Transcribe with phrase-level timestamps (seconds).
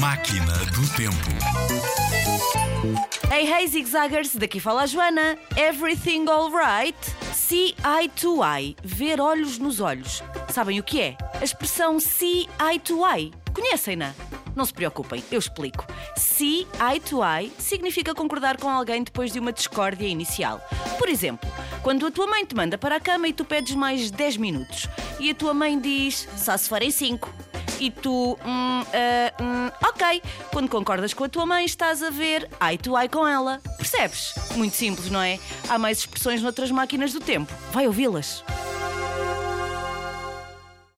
[0.00, 1.30] Máquina do Tempo.
[3.30, 5.36] Hey, hey, zigzaggers, daqui fala a Joana.
[5.58, 6.96] Everything alright?
[7.34, 10.22] See eye to eye, ver olhos nos olhos.
[10.48, 11.18] Sabem o que é?
[11.38, 13.30] A expressão see eye to eye.
[13.52, 14.14] Conhecem-na?
[14.56, 15.86] Não se preocupem, eu explico.
[16.16, 20.66] See eye to eye significa concordar com alguém depois de uma discórdia inicial.
[20.98, 21.46] Por exemplo,
[21.82, 24.88] quando a tua mãe te manda para a cama e tu pedes mais 10 minutos
[25.18, 27.49] e a tua mãe diz só se forem 5
[27.80, 30.22] e tu, hum, ah, hum, ok.
[30.52, 33.60] Quando concordas com a tua mãe, estás a ver eye to eye com ela.
[33.76, 34.34] Percebes?
[34.54, 35.38] Muito simples, não é?
[35.68, 37.52] Há mais expressões noutras máquinas do tempo.
[37.72, 38.44] Vai ouvi-las.